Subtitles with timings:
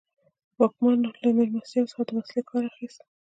[0.59, 3.01] واکمنو له مېلمستیاوو څخه د وسیلې کار اخیست.